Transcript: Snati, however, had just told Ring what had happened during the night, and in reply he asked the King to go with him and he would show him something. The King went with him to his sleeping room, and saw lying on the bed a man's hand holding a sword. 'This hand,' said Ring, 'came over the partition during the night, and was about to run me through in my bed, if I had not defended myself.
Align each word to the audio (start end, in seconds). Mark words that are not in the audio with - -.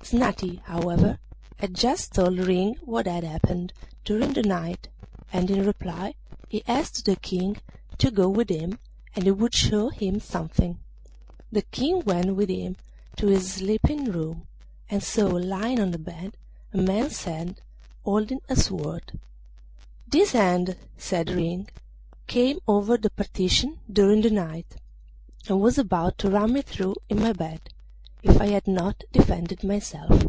Snati, 0.00 0.62
however, 0.62 1.18
had 1.58 1.74
just 1.74 2.14
told 2.14 2.38
Ring 2.38 2.76
what 2.80 3.06
had 3.06 3.24
happened 3.24 3.74
during 4.06 4.32
the 4.32 4.42
night, 4.42 4.88
and 5.30 5.50
in 5.50 5.66
reply 5.66 6.14
he 6.48 6.62
asked 6.66 7.04
the 7.04 7.16
King 7.16 7.58
to 7.98 8.10
go 8.10 8.26
with 8.26 8.48
him 8.48 8.78
and 9.14 9.24
he 9.26 9.30
would 9.32 9.54
show 9.54 9.90
him 9.90 10.18
something. 10.18 10.78
The 11.52 11.60
King 11.60 12.00
went 12.06 12.36
with 12.36 12.48
him 12.48 12.76
to 13.16 13.26
his 13.26 13.52
sleeping 13.52 14.04
room, 14.06 14.46
and 14.88 15.02
saw 15.02 15.26
lying 15.26 15.78
on 15.78 15.90
the 15.90 15.98
bed 15.98 16.38
a 16.72 16.78
man's 16.78 17.24
hand 17.24 17.60
holding 18.02 18.40
a 18.48 18.56
sword. 18.56 19.20
'This 20.08 20.32
hand,' 20.32 20.78
said 20.96 21.28
Ring, 21.28 21.68
'came 22.26 22.60
over 22.66 22.96
the 22.96 23.10
partition 23.10 23.78
during 23.92 24.22
the 24.22 24.30
night, 24.30 24.76
and 25.50 25.60
was 25.60 25.76
about 25.76 26.16
to 26.18 26.30
run 26.30 26.54
me 26.54 26.62
through 26.62 26.94
in 27.10 27.20
my 27.20 27.34
bed, 27.34 27.60
if 28.20 28.40
I 28.40 28.46
had 28.46 28.66
not 28.66 29.04
defended 29.12 29.62
myself. 29.62 30.24